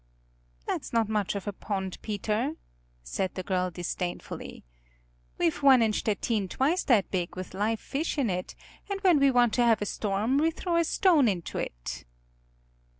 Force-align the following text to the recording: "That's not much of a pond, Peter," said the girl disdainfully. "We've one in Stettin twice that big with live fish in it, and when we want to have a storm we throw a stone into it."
"That's 0.65 0.93
not 0.93 1.09
much 1.09 1.35
of 1.35 1.45
a 1.45 1.53
pond, 1.53 2.01
Peter," 2.01 2.55
said 3.03 3.35
the 3.35 3.43
girl 3.43 3.69
disdainfully. 3.69 4.63
"We've 5.37 5.61
one 5.61 5.83
in 5.83 5.93
Stettin 5.93 6.47
twice 6.49 6.83
that 6.85 7.11
big 7.11 7.35
with 7.35 7.53
live 7.53 7.79
fish 7.79 8.17
in 8.17 8.27
it, 8.27 8.55
and 8.89 8.99
when 9.01 9.19
we 9.19 9.29
want 9.29 9.53
to 9.53 9.63
have 9.63 9.79
a 9.79 9.85
storm 9.85 10.39
we 10.39 10.49
throw 10.49 10.77
a 10.77 10.85
stone 10.85 11.27
into 11.27 11.59
it." 11.59 12.05